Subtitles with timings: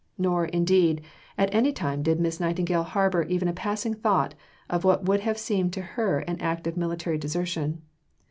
[0.17, 1.03] Nor, indeed,
[1.37, 4.33] at any time did Miss Nightingale harbour even a passing thought
[4.67, 7.83] of what would have seemed to her an act of military desertion.